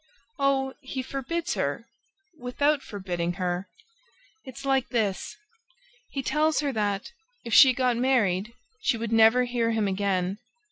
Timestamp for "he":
0.81-1.03, 6.09-6.23